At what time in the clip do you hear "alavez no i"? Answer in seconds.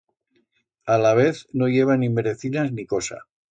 0.93-1.79